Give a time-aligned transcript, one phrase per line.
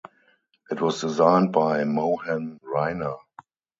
[0.71, 3.19] It was designed by Mohan Raina.